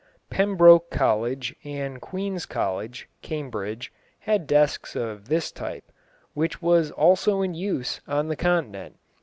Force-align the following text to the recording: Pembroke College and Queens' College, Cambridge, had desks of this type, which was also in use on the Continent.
Pembroke 0.31 0.89
College 0.89 1.55
and 1.63 2.01
Queens' 2.01 2.47
College, 2.47 3.07
Cambridge, 3.21 3.93
had 4.21 4.47
desks 4.47 4.95
of 4.95 5.27
this 5.27 5.51
type, 5.51 5.91
which 6.33 6.59
was 6.59 6.89
also 6.89 7.43
in 7.43 7.53
use 7.53 8.01
on 8.07 8.27
the 8.27 8.35
Continent. 8.35 8.95